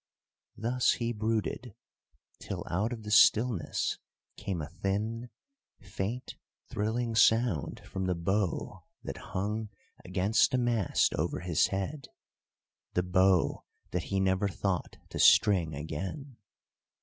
[0.57, 1.75] Thus he brooded,
[2.39, 3.99] till out of the stillness
[4.35, 5.29] came a thin,
[5.79, 6.37] faint,
[6.71, 9.69] thrilling sound from the bow that hung
[10.03, 12.07] against the mast over his head,
[12.95, 16.37] the bow that he never thought to string again.